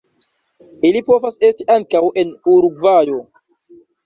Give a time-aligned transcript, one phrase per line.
[0.89, 3.21] Ili povas esti ankaŭ en Urugvajo.